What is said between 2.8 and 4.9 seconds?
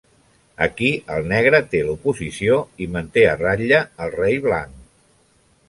i manté a ratlla el rei blanc.